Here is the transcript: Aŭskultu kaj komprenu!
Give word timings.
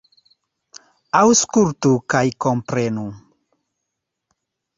Aŭskultu 1.19 1.91
kaj 2.15 2.23
komprenu! 2.47 3.05